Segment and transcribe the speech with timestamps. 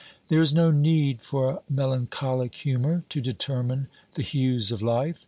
[0.29, 5.19] There is no need for a melancholic humour to determine the hues of life.